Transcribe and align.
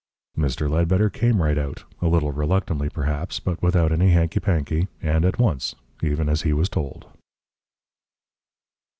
Mr. 0.35 0.67
Ledbetter 0.67 1.11
came 1.11 1.43
right 1.43 1.59
out, 1.59 1.83
a 2.01 2.07
little 2.07 2.31
reluctantly 2.31 2.89
perhaps, 2.89 3.39
but 3.39 3.61
without 3.61 3.91
any 3.91 4.09
hanky 4.09 4.39
panky, 4.39 4.87
and 4.99 5.23
at 5.23 5.37
once, 5.37 5.75
even 6.01 6.27
as 6.27 6.41
he 6.41 6.53
was 6.53 6.69
told. 6.69 7.05